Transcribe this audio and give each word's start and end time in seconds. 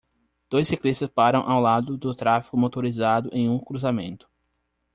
Dois 0.49 0.67
ciclistas 0.67 1.07
param 1.13 1.41
ao 1.43 1.59
lado 1.61 1.95
do 1.95 2.15
tráfego 2.15 2.57
motorizado 2.57 3.29
em 3.31 3.47
um 3.47 3.59
cruzamento. 3.59 4.27